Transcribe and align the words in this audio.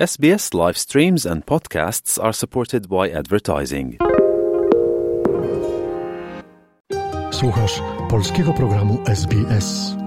SBS 0.00 0.54
live 0.54 0.78
streams 0.78 1.26
and 1.26 1.44
podcasts 1.44 2.18
are 2.18 2.32
supported 2.32 2.88
by 2.88 3.10
advertising. 3.10 3.98
Słuchasz 7.30 7.80
polskiego 8.10 8.52
programu 8.52 8.98
SBS. 9.14 9.99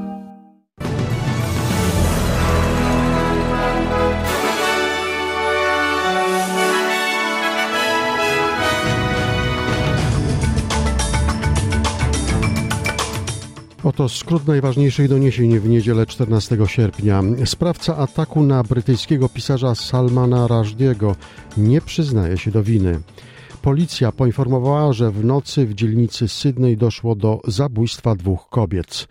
Oto 13.84 14.10
skrót 14.10 14.48
najważniejszych 14.48 15.10
doniesień 15.10 15.60
w 15.60 15.70
niedzielę 15.70 16.06
14 16.06 16.58
sierpnia. 16.66 17.22
Sprawca 17.46 17.98
ataku 17.98 18.44
na 18.44 18.64
brytyjskiego 18.64 19.30
pisarza 19.30 19.76
Salmana 19.76 20.48
Rushdie'ego 20.48 21.16
nie 21.58 21.82
przyznaje 21.82 22.38
się 22.38 22.52
do 22.52 22.64
winy. 22.64 23.00
Policja 23.62 24.12
poinformowała, 24.12 24.94
że 24.94 25.12
w 25.12 25.26
nocy 25.26 25.66
w 25.66 25.74
dzielnicy 25.74 26.28
Sydney 26.28 26.78
doszło 26.78 27.16
do 27.16 27.42
zabójstwa 27.48 28.16
dwóch 28.16 28.50
kobiet. 28.50 29.08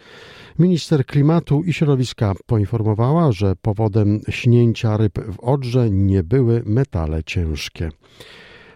Minister 0.58 1.06
klimatu 1.06 1.62
i 1.62 1.72
środowiska 1.72 2.32
poinformowała, 2.46 3.32
że 3.32 3.56
powodem 3.62 4.20
śnięcia 4.28 4.96
ryb 4.96 5.18
w 5.32 5.40
Odrze 5.40 5.90
nie 5.90 6.22
były 6.22 6.62
metale 6.66 7.24
ciężkie. 7.24 7.90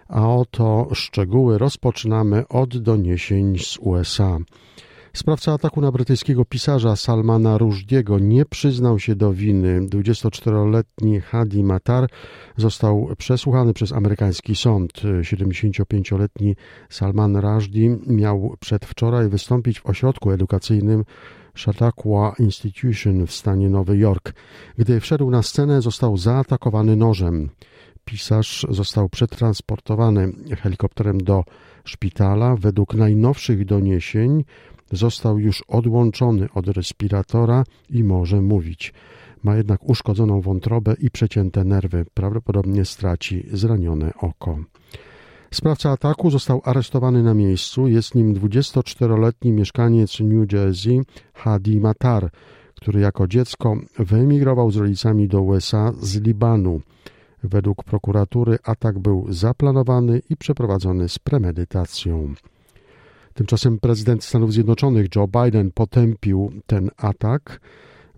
A 0.09 0.34
oto 0.34 0.88
szczegóły 0.95 1.59
rozpoczynamy 1.59 2.48
od 2.48 2.78
doniesień 2.78 3.59
z 3.59 3.78
USA. 3.78 4.38
Sprawca 5.16 5.52
ataku 5.52 5.80
na 5.80 5.92
brytyjskiego 5.92 6.44
pisarza 6.44 6.96
Salmana 6.96 7.58
Rushdie'ego 7.58 8.20
nie 8.20 8.44
przyznał 8.44 8.98
się 8.98 9.14
do 9.14 9.32
winy. 9.32 9.80
24-letni 9.80 11.20
Hadi 11.20 11.64
Matar 11.64 12.08
został 12.56 13.08
przesłuchany 13.18 13.74
przez 13.74 13.92
amerykański 13.92 14.56
sąd. 14.56 14.92
75-letni 15.20 16.56
Salman 16.88 17.36
Rushdie 17.36 17.96
miał 18.06 18.56
przedwczoraj 18.60 19.28
wystąpić 19.28 19.80
w 19.80 19.86
ośrodku 19.86 20.30
edukacyjnym 20.30 21.04
Chautauqua 21.64 22.34
Institution 22.38 23.26
w 23.26 23.32
stanie 23.32 23.70
Nowy 23.70 23.98
Jork. 23.98 24.32
Gdy 24.78 25.01
wszedł 25.01 25.30
na 25.30 25.42
scenę, 25.42 25.82
został 25.82 26.16
zaatakowany 26.16 26.96
nożem. 26.96 27.51
Pisarz 28.04 28.66
został 28.70 29.08
przetransportowany 29.08 30.32
helikopterem 30.62 31.18
do 31.18 31.45
szpitala. 31.84 32.56
Według 32.56 32.95
najnowszych 32.95 33.64
doniesień 33.64 34.45
został 34.92 35.38
już 35.38 35.62
odłączony 35.68 36.48
od 36.54 36.68
respiratora 36.68 37.65
i 37.90 38.04
może 38.04 38.40
mówić. 38.40 38.95
Ma 39.42 39.56
jednak 39.56 39.88
uszkodzoną 39.88 40.40
wątrobę 40.40 40.95
i 41.01 41.10
przecięte 41.10 41.65
nerwy. 41.65 42.04
Prawdopodobnie 42.15 42.84
straci 42.84 43.46
zranione 43.52 44.12
oko. 44.20 44.59
Sprawca 45.51 45.90
ataku 45.90 46.30
został 46.30 46.60
aresztowany 46.64 47.23
na 47.23 47.34
miejscu. 47.34 47.88
Jest 47.88 48.14
nim 48.14 48.34
24-letni 48.34 49.52
mieszkaniec 49.52 50.20
New 50.20 50.52
Jersey 50.52 51.01
Hadi 51.32 51.80
Matar, 51.80 52.30
który 52.74 53.01
jako 53.01 53.26
dziecko 53.26 53.76
wyemigrował 53.98 54.70
z 54.70 54.76
rodzicami 54.76 55.29
do 55.29 55.42
USA 55.42 55.92
z 56.01 56.20
Libanu. 56.20 56.80
Według 57.42 57.84
prokuratury 57.84 58.59
atak 58.64 58.98
był 58.98 59.26
zaplanowany 59.29 60.23
i 60.30 60.37
przeprowadzony 60.37 61.09
z 61.09 61.18
premedytacją. 61.18 62.34
Tymczasem 63.37 63.79
prezydent 63.79 64.25
Stanów 64.25 64.53
Zjednoczonych 64.53 65.06
Joe 65.16 65.28
Biden 65.28 65.70
potępił 65.70 66.53
ten 66.66 66.91
atak. 66.97 67.60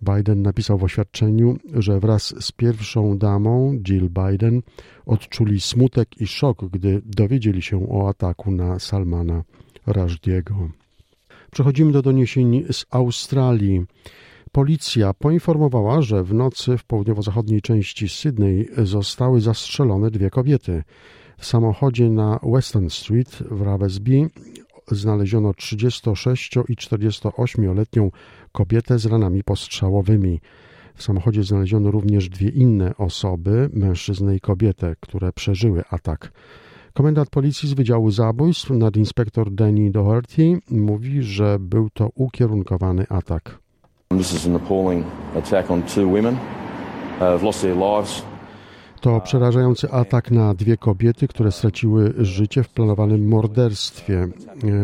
Biden 0.02 0.42
napisał 0.42 0.78
w 0.78 0.84
oświadczeniu, 0.84 1.56
że 1.74 2.00
wraz 2.00 2.34
z 2.44 2.52
pierwszą 2.52 3.18
damą 3.18 3.78
Jill 3.82 4.10
Biden 4.10 4.62
odczuli 5.06 5.60
smutek 5.60 6.20
i 6.20 6.26
szok, 6.26 6.64
gdy 6.64 7.02
dowiedzieli 7.04 7.62
się 7.62 7.88
o 7.90 8.08
ataku 8.08 8.50
na 8.50 8.78
Salmana 8.78 9.42
Rushdie'ego. 9.86 10.68
Przechodzimy 11.50 11.92
do 11.92 12.02
doniesień 12.02 12.64
z 12.72 12.86
Australii. 12.90 13.84
Policja 14.52 15.14
poinformowała, 15.14 16.02
że 16.02 16.24
w 16.24 16.34
nocy 16.34 16.78
w 16.78 16.84
południowo-zachodniej 16.84 17.62
części 17.62 18.08
Sydney 18.08 18.68
zostały 18.78 19.40
zastrzelone 19.40 20.10
dwie 20.10 20.30
kobiety. 20.30 20.82
W 21.38 21.46
samochodzie 21.46 22.10
na 22.10 22.40
Western 22.42 22.88
Street 22.88 23.38
w 23.50 23.62
Ravesby 23.62 24.28
znaleziono 24.90 25.54
36 25.54 26.56
i 26.68 26.76
48-letnią 26.76 28.10
kobietę 28.52 28.98
z 28.98 29.06
ranami 29.06 29.44
postrzałowymi. 29.44 30.40
W 30.94 31.02
samochodzie 31.02 31.42
znaleziono 31.42 31.90
również 31.90 32.28
dwie 32.28 32.48
inne 32.48 32.96
osoby, 32.96 33.70
mężczyznę 33.72 34.36
i 34.36 34.40
kobietę, 34.40 34.94
które 35.00 35.32
przeżyły 35.32 35.82
atak. 35.90 36.32
Komendant 36.94 37.30
policji 37.30 37.68
z 37.68 37.72
Wydziału 37.72 38.10
Zabójstw, 38.10 38.70
nadinspektor 38.70 39.50
Danny 39.50 39.90
Doherty, 39.90 40.58
mówi, 40.70 41.22
że 41.22 41.58
był 41.60 41.90
to 41.90 42.10
ukierunkowany 42.14 43.06
atak. 43.08 43.58
This 44.08 44.32
is 44.34 44.46
an 44.46 44.56
appalling 44.56 45.06
attack 45.36 45.70
on 45.70 45.82
two 45.82 46.06
women. 46.06 46.36
Uh, 47.20 47.42
lost 47.42 47.60
their 47.60 47.76
lives. 47.76 48.27
To 49.00 49.20
przerażający 49.20 49.90
atak 49.90 50.30
na 50.30 50.54
dwie 50.54 50.76
kobiety, 50.76 51.28
które 51.28 51.52
straciły 51.52 52.14
życie 52.18 52.62
w 52.62 52.68
planowanym 52.68 53.28
morderstwie. 53.28 54.28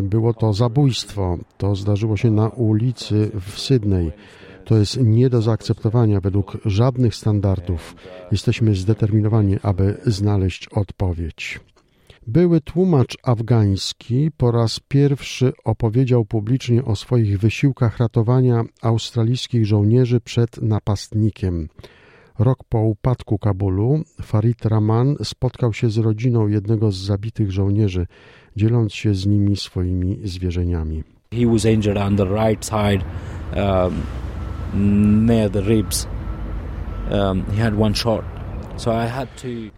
Było 0.03 0.35
to 0.35 0.53
zabójstwo. 0.53 1.39
To 1.59 1.77
zdarzyło 1.77 2.17
się 2.17 2.31
na 2.31 2.49
ulicy 2.49 3.31
w 3.41 3.59
Sydney. 3.59 4.13
To 4.65 4.77
jest 4.77 5.01
nie 5.01 5.31
do 5.31 5.43
zaakceptowania 5.43 6.21
według 6.21 6.59
żadnych 6.65 7.15
standardów. 7.15 7.97
Jesteśmy 8.33 8.75
zdeterminowani, 8.75 9.57
aby 9.63 9.97
znaleźć 10.07 10.69
odpowiedź. 10.69 11.61
Były 12.27 12.61
tłumacz 12.61 13.17
afgański 13.23 14.31
po 14.37 14.51
raz 14.51 14.81
pierwszy 14.89 15.53
opowiedział 15.65 16.25
publicznie 16.25 16.85
o 16.85 16.97
swoich 16.97 17.39
wysiłkach 17.39 17.99
ratowania 17.99 18.65
australijskich 18.83 19.67
żołnierzy 19.67 20.21
przed 20.21 20.63
napastnikiem. 20.63 21.69
Rok 22.39 22.65
po 22.69 22.79
upadku 22.79 23.39
Kabulu 23.39 24.03
Farid 24.23 24.65
Rahman 24.65 25.17
spotkał 25.23 25.73
się 25.73 25.91
z 25.91 25.99
rodziną 25.99 26.49
jednego 26.49 26.91
z 26.91 26.97
zabitych 26.97 27.53
żołnierzy, 27.53 28.07
dzieląc 28.57 28.95
się 28.95 29.15
z 29.15 29.27
nimi 29.27 29.57
swoimi 29.57 30.19
zwierzeniami. 30.25 31.05
He 31.33 31.47
was 31.47 31.65
injured 31.65 31.99
on 31.99 32.17
the 32.17 32.25
right 32.25 32.65
side 32.65 33.05
um, 33.57 35.27
near 35.27 35.51
the 35.51 35.61
ribs. 35.61 36.07
Um, 37.11 37.45
he 37.45 37.63
had 37.63 37.81
one 37.81 37.95
shot 37.95 38.34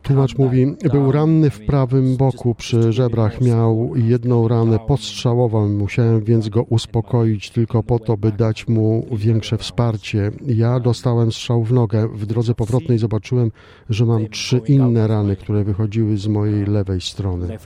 Tłumacz 0.03 0.39
mówi, 0.39 0.77
był 0.93 1.13
ranny 1.13 1.51
w 1.51 1.67
prawym 1.67 2.17
boku 2.17 2.55
przy 2.55 2.93
żebrach, 2.93 3.41
miał 3.41 3.93
jedną 3.97 4.49
ranę 4.49 4.79
postrzałową, 4.79 5.69
musiałem 5.69 6.25
więc 6.25 6.49
go 6.49 6.63
uspokoić 6.63 7.51
tylko 7.51 7.83
po 7.83 7.99
to, 7.99 8.17
by 8.17 8.33
dać 8.33 8.69
mu 8.69 9.07
większe 9.13 9.59
wsparcie. 9.59 10.31
Ja 10.47 10.81
dostałem 10.81 11.33
strzał 11.33 11.65
w 11.65 11.73
nogę, 11.73 12.09
w 12.09 12.27
drodze 12.27 12.55
powrotnej 12.55 12.99
zobaczyłem, 12.99 13.51
że 13.91 14.07
mam 14.07 14.29
trzy 14.29 14.61
inne 14.69 15.07
rany, 15.07 15.37
które 15.37 15.65
wychodziły 15.65 16.17
z 16.17 16.27
mojej 16.27 16.67
lewej 16.67 17.01
strony 17.01 17.59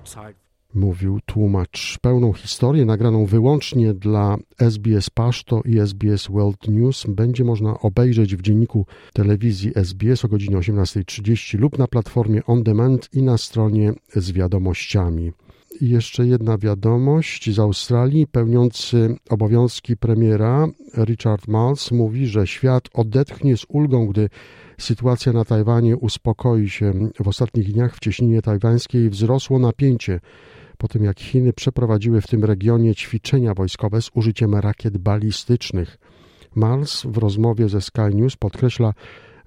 mówił 0.75 1.21
tłumacz. 1.27 1.99
Pełną 2.03 2.33
historię 2.33 2.85
nagraną 2.85 3.27
wyłącznie 3.27 3.95
dla 3.95 4.37
SBS 4.59 5.11
Paszto 5.11 5.63
i 5.65 5.79
SBS 5.79 6.29
World 6.29 6.69
News 6.69 7.07
będzie 7.09 7.45
można 7.45 7.79
obejrzeć 7.79 8.37
w 8.37 8.43
dzienniku 8.43 8.87
telewizji 9.13 9.73
SBS 9.75 10.25
o 10.25 10.29
godzinie 10.29 10.57
18.30 10.57 11.59
lub 11.59 11.79
na 11.79 11.87
platformie 11.87 12.45
On 12.47 12.63
Demand 12.63 13.09
i 13.13 13.23
na 13.23 13.39
stronie 13.39 13.93
z 14.17 14.33
wiadomościami. 14.33 15.33
I 15.81 15.89
jeszcze 15.89 16.27
jedna 16.27 16.59
wiadomość 16.59 17.55
z 17.55 17.59
Australii. 17.59 18.27
Pełniący 18.27 19.17
obowiązki 19.31 19.97
premiera 19.97 20.69
Richard 21.05 21.49
Marles 21.49 21.91
mówi, 21.91 22.27
że 22.27 22.47
świat 22.47 22.89
odetchnie 22.95 23.57
z 23.57 23.67
ulgą, 23.69 24.07
gdy 24.07 24.29
sytuacja 24.79 25.33
na 25.33 25.45
Tajwanie 25.45 25.97
uspokoi 25.97 26.69
się. 26.69 26.93
W 27.21 27.29
ostatnich 27.29 27.73
dniach 27.73 27.97
w 27.97 28.01
cieśninie 28.01 28.43
tajwańskiej 28.43 29.11
wzrosło 29.11 29.59
napięcie 29.59 30.21
po 30.81 30.89
tym 30.89 31.05
jak 31.05 31.21
Chiny 31.21 31.53
przeprowadziły 31.53 32.21
w 32.21 32.27
tym 32.27 32.45
regionie 32.45 32.95
ćwiczenia 32.95 33.55
wojskowe 33.55 34.03
z 34.03 34.11
użyciem 34.15 34.55
rakiet 34.55 34.99
balistycznych. 34.99 35.99
Mars 36.55 37.03
w 37.07 37.19
rozmowie 37.19 37.69
ze 37.69 37.81
Sky 37.81 38.15
News 38.15 38.37
podkreśla, 38.37 38.95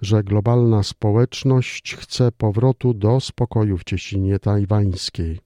że 0.01 0.23
globalna 0.23 0.83
społeczność 0.83 1.95
chce 1.95 2.31
powrotu 2.31 2.93
do 2.93 3.19
spokoju 3.19 3.77
w 3.77 3.83
cieśninie 3.83 4.39
tajwańskiej. 4.39 5.39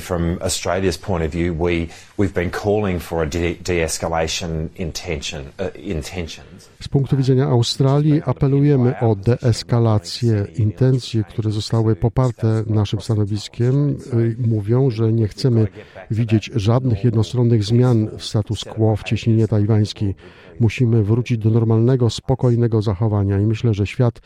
From 0.00 0.38
Australia's 0.40 0.98
point 0.98 1.24
of 1.24 1.30
view, 1.30 1.54
we, 1.54 1.88
we've 2.18 2.34
been 2.34 2.50
calling 2.50 3.00
for 3.00 3.22
a 3.22 3.26
de-escalation 3.26 4.68
intention, 4.76 5.52
uh, 5.58 5.70
intentions. 5.74 6.70
Z 6.80 6.88
punktu 6.88 7.16
widzenia 7.16 7.46
Australii 7.46 8.22
apelujemy 8.22 9.00
o 9.00 9.16
deeskalację. 9.16 10.46
Intencje, 10.58 11.24
które 11.24 11.50
zostały 11.50 11.96
poparte 11.96 12.64
naszym 12.66 13.00
stanowiskiem, 13.00 13.96
y, 14.14 14.36
mówią, 14.38 14.90
że 14.90 15.12
nie 15.12 15.28
chcemy 15.28 15.66
widzieć 16.10 16.50
żadnych 16.54 17.04
jednostronnych 17.04 17.64
zmian 17.64 18.08
w 18.18 18.24
status 18.24 18.64
quo 18.64 18.96
w 18.96 19.02
cieśninie 19.02 19.48
tajwańskiej. 19.48 20.14
Musimy 20.60 21.02
wrócić 21.02 21.38
do 21.38 21.50
normalnego, 21.50 22.10
spokojnego 22.10 22.82
zachowania 22.82 23.40
i 23.40 23.46
myślę, 23.46 23.74
że 23.74 23.86
świat 23.86 24.20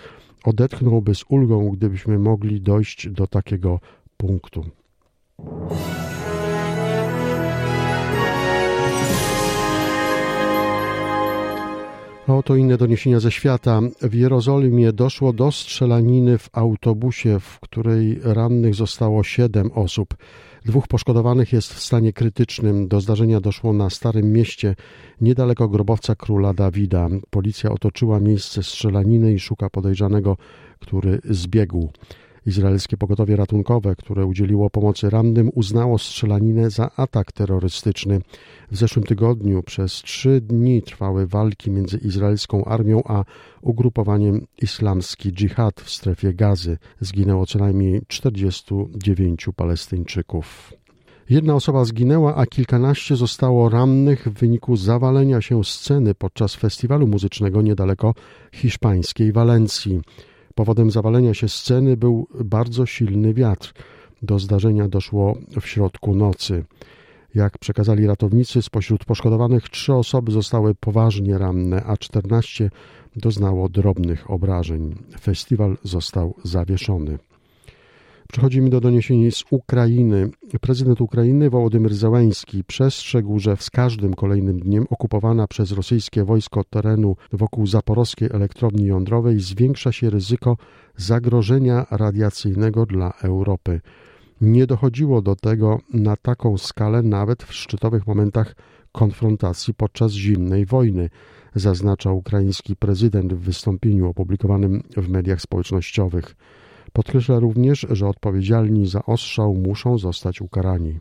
odetchnąłby 0.45 1.15
z 1.15 1.25
ulgą, 1.29 1.71
gdybyśmy 1.71 2.19
mogli 2.19 2.61
dojść 2.61 3.09
do 3.09 3.27
takiego 3.27 3.81
punktu. 4.17 4.65
Oto 12.29 12.57
inne 12.57 12.77
doniesienia 12.77 13.21
ze 13.21 13.31
świata. 13.31 13.81
W 14.03 14.15
Jerozolimie 14.15 14.93
doszło 14.93 15.33
do 15.33 15.53
strzelaniny 15.53 16.39
w 16.39 16.49
autobusie, 16.53 17.41
w 17.41 17.61
której 17.61 18.21
rannych 18.23 18.75
zostało 18.75 19.23
siedem 19.25 19.73
osób. 19.73 20.15
Dwóch 20.65 20.89
poszkodowanych 20.89 21.53
jest 21.53 21.75
w 21.75 21.81
stanie 21.81 22.13
krytycznym. 22.13 22.89
Do 22.89 23.01
zdarzenia 23.01 23.41
doszło 23.41 23.73
na 23.73 23.91
Starym 23.91 24.33
Mieście, 24.33 24.77
niedaleko 25.21 25.69
grobowca 25.69 26.15
króla 26.15 26.55
Dawida. 26.55 27.09
Policja 27.31 27.71
otoczyła 27.71 28.21
miejsce 28.21 28.63
strzelaniny 28.63 29.33
i 29.33 29.39
szuka 29.39 29.71
podejrzanego, 29.71 30.37
który 30.81 31.21
zbiegł. 31.25 31.91
Izraelskie 32.47 32.97
pogotowie 32.97 33.37
ratunkowe, 33.37 33.97
które 33.97 34.27
udzieliło 34.27 34.71
pomocy 34.71 35.11
rannym, 35.11 35.51
uznało 35.55 35.99
strzelaninę 35.99 36.71
za 36.71 36.91
atak 36.97 37.33
terrorystyczny. 37.33 38.21
W 38.71 38.77
zeszłym 38.77 39.05
tygodniu 39.05 39.63
przez 39.63 39.93
trzy 39.93 40.41
dni 40.41 40.83
trwały 40.83 41.27
walki 41.27 41.71
między 41.71 41.99
izraelską 41.99 42.65
armią 42.65 43.03
a 43.05 43.25
ugrupowaniem 43.63 44.47
Islamski 44.63 45.33
Dżihad 45.33 45.81
w 45.81 45.91
strefie 45.91 46.35
gazy. 46.35 46.79
Zginęło 47.01 47.47
co 47.47 47.59
najmniej 47.59 48.03
49 48.09 49.49
Palestyńczyków. 49.57 50.73
Jedna 51.31 51.55
osoba 51.55 51.85
zginęła, 51.85 52.35
a 52.37 52.47
kilkanaście 52.47 53.17
zostało 53.17 53.69
rannych 53.69 54.29
w 54.29 54.33
wyniku 54.33 54.77
zawalenia 54.77 55.41
się 55.41 55.65
sceny 55.65 56.15
podczas 56.15 56.55
festiwalu 56.55 57.07
muzycznego 57.07 57.63
niedaleko 57.63 58.15
hiszpańskiej 58.53 59.33
Walencji. 59.33 60.01
Powodem 60.61 60.91
zawalenia 60.91 61.35
się 61.35 61.49
sceny 61.49 61.97
był 61.97 62.27
bardzo 62.45 62.87
silny 62.87 63.35
wiatr. 63.35 63.75
Do 64.23 64.39
zdarzenia 64.39 64.89
doszło 64.89 65.39
w 65.61 65.67
środku 65.67 66.15
nocy. 66.15 66.65
Jak 67.35 67.59
przekazali 67.59 68.07
ratownicy, 68.07 68.63
spośród 68.63 69.05
poszkodowanych 69.05 69.69
trzy 69.69 69.95
osoby 69.95 70.33
zostały 70.33 70.75
poważnie 70.75 71.39
ranne, 71.39 71.85
a 71.85 71.97
14 71.97 72.71
doznało 73.17 73.69
drobnych 73.69 74.31
obrażeń. 74.31 74.95
Festiwal 75.21 75.77
został 75.83 76.35
zawieszony. 76.45 77.19
Przechodzimy 78.33 78.71
do 78.71 78.81
doniesień 78.81 79.31
z 79.31 79.45
Ukrainy. 79.51 80.31
Prezydent 80.61 81.01
Ukrainy 81.01 81.51
Wołodymyr 81.51 81.95
Zełański 81.95 82.65
przestrzegł, 82.65 83.39
że 83.39 83.57
z 83.57 83.71
każdym 83.71 84.15
kolejnym 84.15 84.61
dniem 84.61 84.87
okupowana 84.91 85.47
przez 85.47 85.73
rosyjskie 85.73 86.25
wojsko 86.25 86.65
terenu 86.65 87.17
wokół 87.33 87.67
zaporowskiej 87.67 88.29
elektrowni 88.33 88.85
jądrowej 88.87 89.41
zwiększa 89.41 89.93
się 89.93 90.11
ryzyko 90.11 90.57
zagrożenia 90.97 91.87
radiacyjnego 91.91 92.87
dla 92.87 93.13
Europy. 93.23 93.81
Nie 94.41 94.67
dochodziło 94.67 95.23
do 95.23 95.37
tego 95.37 95.81
na 95.95 96.17
taką 96.17 96.59
skalę 96.59 97.03
nawet 97.03 97.43
w 97.43 97.55
szczytowych 97.55 98.07
momentach 98.07 98.55
konfrontacji 98.93 99.75
podczas 99.75 100.13
zimnej 100.13 100.67
wojny, 100.67 101.11
zaznacza 101.55 102.13
ukraiński 102.13 102.77
prezydent 102.77 103.33
w 103.33 103.41
wystąpieniu 103.41 104.09
opublikowanym 104.09 104.83
w 104.97 105.09
mediach 105.09 105.41
społecznościowych. 105.41 106.37
Podkreśla 106.93 107.39
również, 107.39 107.87
że 107.91 108.09
odpowiedzialni 108.09 108.87
za 108.87 109.05
ostrzał 109.07 109.55
muszą 109.55 109.99
zostać 109.99 110.41
ukarani. 110.41 110.99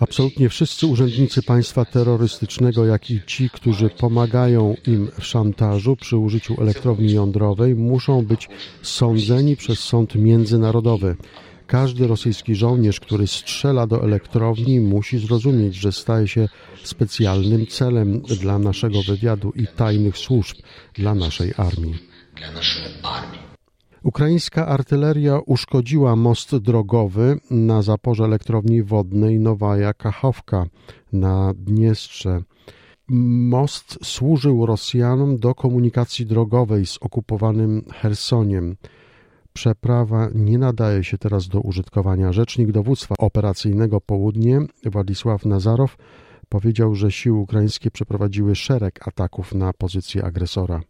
Absolutnie 0.00 0.48
wszyscy 0.48 0.86
urzędnicy 0.86 1.42
państwa 1.42 1.84
terrorystycznego, 1.84 2.86
jak 2.86 3.10
i 3.10 3.20
ci, 3.26 3.50
którzy 3.50 3.90
pomagają 3.90 4.74
im 4.86 5.10
w 5.20 5.26
szantażu 5.26 5.96
przy 5.96 6.16
użyciu 6.16 6.60
elektrowni 6.60 7.12
jądrowej, 7.12 7.74
muszą 7.74 8.24
być 8.24 8.48
sądzeni 8.82 9.56
przez 9.56 9.80
sąd 9.80 10.14
międzynarodowy. 10.14 11.16
Każdy 11.66 12.06
rosyjski 12.06 12.54
żołnierz, 12.54 13.00
który 13.00 13.26
strzela 13.26 13.86
do 13.86 14.04
elektrowni, 14.04 14.80
musi 14.80 15.18
zrozumieć, 15.18 15.74
że 15.74 15.92
staje 15.92 16.28
się 16.28 16.48
specjalnym 16.82 17.66
celem 17.66 18.20
dla 18.20 18.58
naszego 18.58 19.02
wywiadu 19.02 19.52
i 19.56 19.66
tajnych 19.66 20.18
służb 20.18 20.56
dla 20.94 21.14
naszej 21.14 21.52
armii. 21.56 21.94
Ukraińska 24.02 24.66
artyleria 24.66 25.40
uszkodziła 25.46 26.16
most 26.16 26.56
drogowy 26.56 27.38
na 27.50 27.82
zaporze 27.82 28.24
elektrowni 28.24 28.82
wodnej 28.82 29.40
Nowaja 29.40 29.94
Kachowka 29.94 30.66
na 31.12 31.54
Dniestrze. 31.54 32.42
Most 33.08 33.98
służył 34.02 34.66
Rosjanom 34.66 35.36
do 35.36 35.54
komunikacji 35.54 36.26
drogowej 36.26 36.86
z 36.86 36.98
okupowanym 37.00 37.84
Chersoniem 37.92 38.76
przeprawa 39.54 40.28
nie 40.34 40.58
nadaje 40.58 41.04
się 41.04 41.18
teraz 41.18 41.48
do 41.48 41.60
użytkowania. 41.60 42.32
Rzecznik 42.32 42.72
dowództwa 42.72 43.14
operacyjnego 43.18 44.00
Południe 44.00 44.60
Władysław 44.84 45.44
Nazarow 45.44 45.96
powiedział, 46.48 46.94
że 46.94 47.12
siły 47.12 47.38
ukraińskie 47.38 47.90
przeprowadziły 47.90 48.54
szereg 48.54 49.08
ataków 49.08 49.54
na 49.54 49.72
pozycję 49.72 50.24
agresora. 50.24 50.80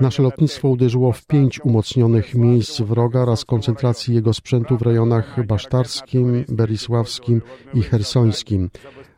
Nasze 0.00 0.22
lotnictwo 0.22 0.68
uderzyło 0.68 1.12
w 1.12 1.26
pięć 1.26 1.60
umocnionych 1.60 2.34
miejsc 2.34 2.80
wroga 2.80 3.20
oraz 3.20 3.44
koncentracji 3.44 4.14
jego 4.14 4.34
sprzętu 4.34 4.76
w 4.78 4.82
rejonach 4.82 5.46
basztarskim, 5.46 6.44
berisławskim 6.48 7.42
i 7.74 7.82
hersońskim. 7.82 8.70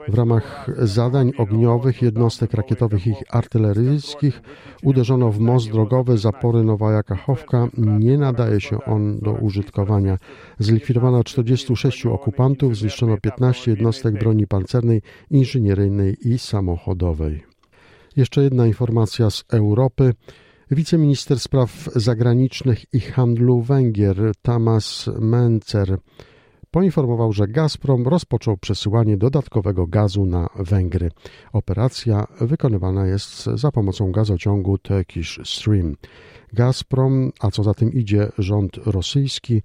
W 0.09 0.15
ramach 0.15 0.71
zadań 0.79 1.33
ogniowych 1.39 2.03
jednostek 2.03 2.55
rakietowych 2.55 3.07
i 3.07 3.15
artyleryjskich 3.31 4.43
uderzono 4.83 5.31
w 5.33 5.39
most 5.39 5.71
drogowy 5.71 6.19
zapory 6.19 6.65
Nowaja 6.65 7.03
Kachowka. 7.03 7.69
Nie 7.77 8.19
nadaje 8.19 8.61
się 8.61 8.85
on 8.85 9.19
do 9.19 9.33
użytkowania. 9.33 10.19
Zlikwidowano 10.59 11.25
46 11.25 12.07
okupantów, 12.07 12.77
zniszczono 12.77 13.17
15 13.17 13.71
jednostek 13.71 14.19
broni 14.19 14.47
pancernej, 14.47 15.03
inżynieryjnej 15.31 16.17
i 16.29 16.39
samochodowej. 16.39 17.45
Jeszcze 18.17 18.43
jedna 18.43 18.67
informacja 18.67 19.31
z 19.31 19.45
Europy. 19.53 20.15
Wiceminister 20.71 21.41
spraw 21.41 21.89
zagranicznych 21.95 22.95
i 22.95 23.01
handlu 23.01 23.61
Węgier 23.61 24.33
Tamas 24.43 25.11
Mencer 25.21 25.99
poinformował, 26.75 27.33
że 27.33 27.49
Gazprom 27.49 28.09
rozpoczął 28.09 28.57
przesyłanie 28.57 29.17
dodatkowego 29.17 29.87
gazu 29.87 30.27
na 30.27 30.49
Węgry. 30.57 31.11
Operacja 31.53 32.27
wykonywana 32.41 33.07
jest 33.07 33.45
za 33.45 33.73
pomocą 33.73 34.13
gazociągu 34.13 34.79
Turkish 34.79 35.41
Stream. 35.45 35.97
Gazprom, 36.53 37.33
a 37.41 37.51
co 37.51 37.63
za 37.63 37.75
tym 37.75 37.93
idzie 37.93 38.29
rząd 38.39 38.77
rosyjski, 38.87 39.63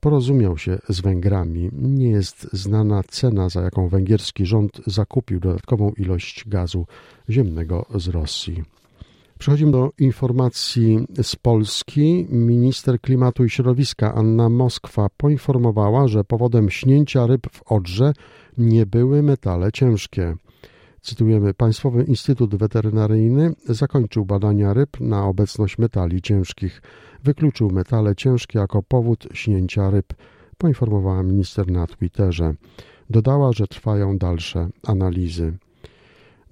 porozumiał 0.00 0.58
się 0.58 0.78
z 0.88 1.00
Węgrami. 1.00 1.70
Nie 1.72 2.10
jest 2.10 2.48
znana 2.52 3.02
cena, 3.02 3.48
za 3.48 3.62
jaką 3.62 3.88
węgierski 3.88 4.46
rząd 4.46 4.80
zakupił 4.86 5.40
dodatkową 5.40 5.92
ilość 5.96 6.48
gazu 6.48 6.86
ziemnego 7.30 7.86
z 7.94 8.08
Rosji. 8.08 8.77
Przechodzimy 9.38 9.72
do 9.72 9.90
informacji 9.98 11.06
z 11.22 11.36
Polski. 11.36 12.26
Minister 12.30 13.00
Klimatu 13.00 13.44
i 13.44 13.50
Środowiska 13.50 14.14
Anna 14.14 14.48
Moskwa 14.48 15.08
poinformowała, 15.16 16.08
że 16.08 16.24
powodem 16.24 16.70
śnięcia 16.70 17.26
ryb 17.26 17.46
w 17.52 17.72
Odrze 17.72 18.12
nie 18.58 18.86
były 18.86 19.22
metale 19.22 19.72
ciężkie. 19.72 20.34
Cytujemy: 21.00 21.54
Państwowy 21.54 22.04
Instytut 22.04 22.54
Weterynaryjny 22.54 23.54
zakończył 23.64 24.24
badania 24.24 24.74
ryb 24.74 25.00
na 25.00 25.24
obecność 25.24 25.78
metali 25.78 26.22
ciężkich. 26.22 26.82
Wykluczył 27.24 27.70
metale 27.70 28.16
ciężkie 28.16 28.58
jako 28.58 28.82
powód 28.82 29.28
śnięcia 29.32 29.90
ryb, 29.90 30.14
poinformowała 30.58 31.22
minister 31.22 31.70
na 31.70 31.86
Twitterze. 31.86 32.54
Dodała, 33.10 33.52
że 33.52 33.66
trwają 33.66 34.18
dalsze 34.18 34.68
analizy. 34.86 35.58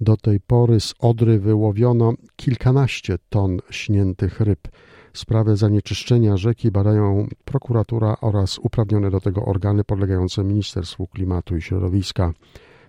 Do 0.01 0.17
tej 0.17 0.39
pory 0.39 0.79
z 0.79 0.93
Odry 0.99 1.39
wyłowiono 1.39 2.13
kilkanaście 2.35 3.17
ton 3.29 3.57
śniętych 3.69 4.39
ryb. 4.41 4.67
Sprawę 5.13 5.57
zanieczyszczenia 5.57 6.37
rzeki 6.37 6.71
badają 6.71 7.27
prokuratura 7.45 8.17
oraz 8.21 8.59
uprawnione 8.59 9.11
do 9.11 9.21
tego 9.21 9.45
organy 9.45 9.83
podlegające 9.83 10.43
Ministerstwu 10.43 11.07
Klimatu 11.07 11.57
i 11.57 11.61
Środowiska. 11.61 12.33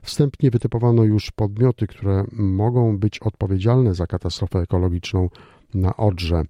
Wstępnie 0.02 0.50
wytypowano 0.50 1.04
już 1.04 1.30
podmioty, 1.30 1.86
które 1.86 2.24
mogą 2.32 2.98
być 2.98 3.18
odpowiedzialne 3.18 3.94
za 3.94 4.06
katastrofę 4.06 4.58
ekologiczną 4.58 5.28
na 5.74 5.96
Odrze. 5.96 6.42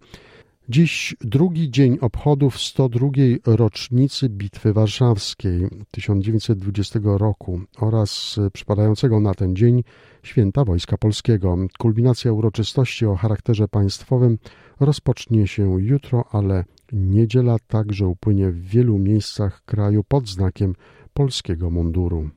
Dziś 0.70 1.16
drugi 1.20 1.70
dzień 1.70 1.98
obchodów 2.00 2.60
102. 2.60 3.08
rocznicy 3.46 4.28
Bitwy 4.28 4.72
Warszawskiej 4.72 5.68
1920 5.90 7.00
roku 7.04 7.60
oraz 7.78 8.36
przypadającego 8.52 9.20
na 9.20 9.34
ten 9.34 9.56
dzień 9.56 9.84
Święta 10.22 10.64
Wojska 10.64 10.98
Polskiego. 10.98 11.56
Kulminacja 11.78 12.32
uroczystości 12.32 13.06
o 13.06 13.16
charakterze 13.16 13.68
państwowym 13.68 14.38
rozpocznie 14.80 15.46
się 15.46 15.82
jutro, 15.82 16.24
ale 16.32 16.64
niedziela 16.92 17.56
także 17.68 18.06
upłynie 18.06 18.50
w 18.50 18.60
wielu 18.60 18.98
miejscach 18.98 19.64
kraju 19.64 20.04
pod 20.04 20.28
znakiem 20.28 20.74
polskiego 21.14 21.70
munduru. 21.70 22.30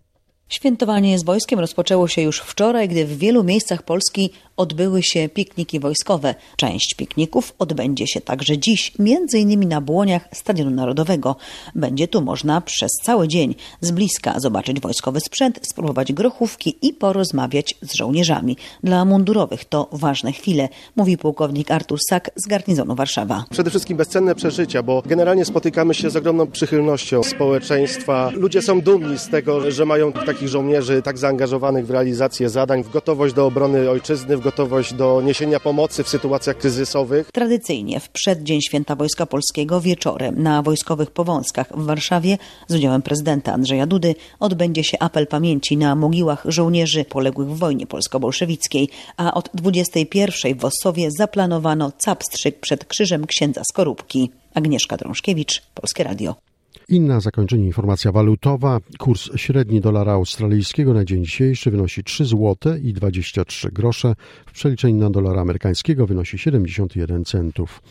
Świętowanie 0.51 1.19
z 1.19 1.23
wojskiem 1.23 1.59
rozpoczęło 1.59 2.07
się 2.07 2.21
już 2.21 2.39
wczoraj, 2.39 2.89
gdy 2.89 3.05
w 3.05 3.17
wielu 3.17 3.43
miejscach 3.43 3.83
Polski 3.83 4.33
odbyły 4.61 5.03
się 5.03 5.29
pikniki 5.29 5.79
wojskowe. 5.79 6.35
Część 6.55 6.93
pikników 6.97 7.53
odbędzie 7.59 8.07
się 8.07 8.21
także 8.21 8.57
dziś, 8.57 8.93
między 8.99 9.39
innymi 9.39 9.65
na 9.67 9.81
błoniach 9.81 10.29
Stadionu 10.33 10.71
Narodowego. 10.71 11.35
Będzie 11.75 12.07
tu 12.07 12.21
można 12.21 12.61
przez 12.61 12.91
cały 13.03 13.27
dzień 13.27 13.55
z 13.81 13.91
bliska 13.91 14.39
zobaczyć 14.39 14.79
wojskowy 14.79 15.19
sprzęt, 15.19 15.59
spróbować 15.63 16.13
grochówki 16.13 16.77
i 16.81 16.93
porozmawiać 16.93 17.75
z 17.81 17.93
żołnierzami. 17.93 18.57
Dla 18.83 19.05
mundurowych 19.05 19.65
to 19.65 19.89
ważne 19.91 20.31
chwile, 20.31 20.69
mówi 20.95 21.17
pułkownik 21.17 21.71
Artur 21.71 21.99
Sak 22.09 22.31
z 22.35 22.47
garnizonu 22.47 22.95
Warszawa. 22.95 23.45
Przede 23.49 23.69
wszystkim 23.69 23.97
bezcenne 23.97 24.35
przeżycia, 24.35 24.83
bo 24.83 25.03
generalnie 25.05 25.45
spotykamy 25.45 25.93
się 25.93 26.09
z 26.09 26.15
ogromną 26.15 26.47
przychylnością 26.47 27.23
społeczeństwa. 27.23 28.31
Ludzie 28.33 28.61
są 28.61 28.81
dumni 28.81 29.17
z 29.17 29.29
tego, 29.29 29.71
że 29.71 29.85
mają 29.85 30.13
takich 30.13 30.47
żołnierzy 30.47 31.01
tak 31.01 31.17
zaangażowanych 31.17 31.87
w 31.87 31.91
realizację 31.91 32.49
zadań, 32.49 32.83
w 32.83 32.89
gotowość 32.89 33.33
do 33.33 33.45
obrony 33.45 33.89
ojczyzny, 33.89 34.37
w 34.37 34.39
gotowość 34.39 34.50
do 34.98 35.22
niesienia 35.22 35.60
pomocy 35.60 36.03
w 36.03 36.10
sytuacjach 36.10 36.58
kryzysowych. 36.58 37.31
Tradycyjnie 37.31 38.00
w 38.00 38.10
przeddzień 38.10 38.62
Święta 38.62 38.96
Wojska 38.96 39.25
Polskiego 39.25 39.81
wieczorem 39.81 40.43
na 40.43 40.62
wojskowych 40.62 41.12
powązkach 41.12 41.67
w 41.77 41.86
Warszawie 41.86 42.38
z 42.67 42.75
udziałem 42.75 43.01
prezydenta 43.01 43.53
Andrzeja 43.53 43.86
Dudy 43.86 44.15
odbędzie 44.39 44.84
się 44.84 45.00
apel 45.00 45.27
pamięci 45.27 45.77
na 45.77 45.96
mogiłach 45.96 46.43
żołnierzy 46.46 47.05
poległych 47.05 47.48
w 47.48 47.58
wojnie 47.58 47.88
polsko-bolszewickiej, 47.88 48.89
a 49.17 49.34
od 49.34 49.50
21 49.53 50.58
w 50.58 50.65
Ossowie 50.65 51.10
zaplanowano 51.17 51.91
capstrzyk 51.98 52.60
przed 52.60 52.86
krzyżem 52.86 53.27
księdza 53.27 53.62
Skorupki. 53.63 54.31
Agnieszka 54.53 54.98
Drążkiewicz, 54.98 55.62
Polskie 55.74 56.03
Radio. 56.03 56.50
I 56.91 57.00
na 57.00 57.19
zakończenie 57.19 57.65
informacja 57.65 58.12
walutowa. 58.12 58.79
Kurs 59.00 59.29
średni 59.36 59.81
dolara 59.81 60.12
australijskiego 60.12 60.93
na 60.93 61.05
dzień 61.05 61.25
dzisiejszy 61.25 61.71
wynosi 61.71 62.03
3 62.03 62.25
zł 62.25 62.55
i 62.83 62.93
23 62.93 63.71
grosze. 63.71 64.15
W 64.45 64.51
przeliczeniu 64.51 64.98
na 64.98 65.10
dolara 65.10 65.41
amerykańskiego 65.41 66.07
wynosi 66.07 66.38
71 66.38 67.25
centów. 67.25 67.81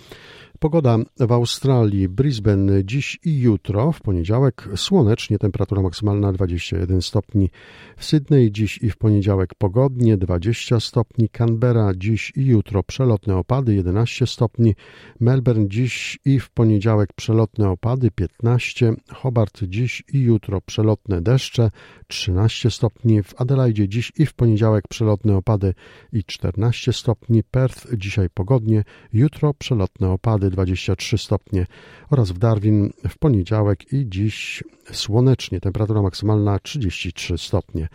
Pogoda 0.60 0.98
w 1.20 1.32
Australii, 1.32 2.08
Brisbane 2.08 2.84
dziś 2.84 3.18
i 3.24 3.40
jutro, 3.40 3.92
w 3.92 4.00
poniedziałek 4.00 4.68
słonecznie, 4.76 5.38
temperatura 5.38 5.82
maksymalna 5.82 6.32
21 6.32 7.02
stopni. 7.02 7.50
W 7.96 8.04
Sydney 8.04 8.52
dziś 8.52 8.78
i 8.82 8.90
w 8.90 8.96
poniedziałek 8.96 9.54
pogodnie 9.54 10.16
20 10.16 10.80
stopni. 10.80 11.28
Canberra 11.28 11.92
dziś 11.96 12.32
i 12.36 12.46
jutro 12.46 12.82
przelotne 12.82 13.36
opady 13.36 13.74
11 13.74 14.26
stopni. 14.26 14.74
Melbourne 15.20 15.68
dziś 15.68 16.18
i 16.24 16.40
w 16.40 16.50
poniedziałek 16.50 17.12
przelotne 17.12 17.70
opady 17.70 18.10
15. 18.10 18.92
Hobart 19.08 19.62
dziś 19.62 20.04
i 20.12 20.20
jutro 20.20 20.60
przelotne 20.60 21.22
deszcze 21.22 21.70
13 22.06 22.70
stopni. 22.70 23.22
W 23.22 23.40
Adelaide 23.40 23.88
dziś 23.88 24.12
i 24.18 24.26
w 24.26 24.34
poniedziałek 24.34 24.88
przelotne 24.88 25.36
opady 25.36 25.74
i 26.12 26.24
14 26.24 26.92
stopni. 26.92 27.42
Perth 27.44 27.86
dzisiaj 27.96 28.30
pogodnie, 28.30 28.84
jutro 29.12 29.54
przelotne 29.54 30.10
opady 30.10 30.49
23 30.50 31.18
stopnie 31.18 31.66
oraz 32.10 32.30
w 32.30 32.38
Darwin 32.38 32.90
w 33.08 33.18
poniedziałek 33.18 33.92
i 33.92 34.08
dziś 34.08 34.64
słonecznie, 34.92 35.60
temperatura 35.60 36.02
maksymalna 36.02 36.58
33 36.58 37.38
stopnie. 37.38 37.88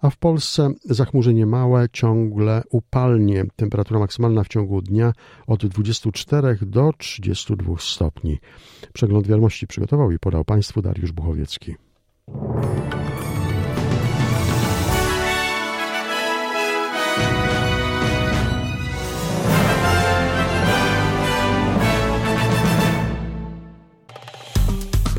A 0.00 0.10
w 0.10 0.16
Polsce 0.16 0.70
zachmurzenie 0.84 1.46
małe, 1.46 1.86
ciągle 1.92 2.62
upalnie, 2.70 3.44
temperatura 3.56 4.00
maksymalna 4.00 4.44
w 4.44 4.48
ciągu 4.48 4.82
dnia 4.82 5.12
od 5.46 5.66
24 5.66 6.58
do 6.62 6.90
32 6.98 7.74
stopni. 7.78 8.38
Przegląd 8.92 9.26
wiadomości 9.26 9.66
przygotował 9.66 10.10
i 10.10 10.18
podał 10.18 10.44
Państwu 10.44 10.82
Dariusz 10.82 11.12
Buchowiecki. 11.12 11.74